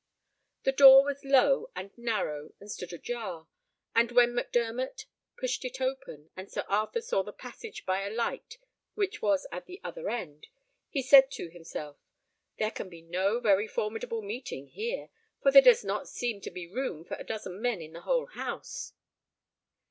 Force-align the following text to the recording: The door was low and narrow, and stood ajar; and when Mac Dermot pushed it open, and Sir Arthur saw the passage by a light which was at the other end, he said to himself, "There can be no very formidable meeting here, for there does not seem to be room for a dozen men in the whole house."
The 0.63 0.71
door 0.71 1.05
was 1.05 1.23
low 1.23 1.69
and 1.75 1.95
narrow, 1.95 2.55
and 2.59 2.71
stood 2.71 2.91
ajar; 2.91 3.47
and 3.93 4.11
when 4.11 4.33
Mac 4.33 4.51
Dermot 4.51 5.05
pushed 5.37 5.63
it 5.63 5.79
open, 5.79 6.31
and 6.35 6.51
Sir 6.51 6.63
Arthur 6.67 7.01
saw 7.01 7.21
the 7.21 7.31
passage 7.31 7.85
by 7.85 8.01
a 8.01 8.09
light 8.09 8.57
which 8.95 9.21
was 9.21 9.45
at 9.51 9.67
the 9.67 9.79
other 9.83 10.09
end, 10.09 10.47
he 10.89 11.03
said 11.03 11.29
to 11.33 11.51
himself, 11.51 11.99
"There 12.57 12.71
can 12.71 12.89
be 12.89 13.03
no 13.03 13.39
very 13.39 13.67
formidable 13.67 14.23
meeting 14.23 14.69
here, 14.69 15.09
for 15.43 15.51
there 15.51 15.61
does 15.61 15.83
not 15.83 16.07
seem 16.09 16.41
to 16.41 16.49
be 16.49 16.65
room 16.65 17.05
for 17.05 17.13
a 17.17 17.23
dozen 17.23 17.61
men 17.61 17.79
in 17.79 17.93
the 17.93 18.01
whole 18.01 18.25
house." 18.25 18.93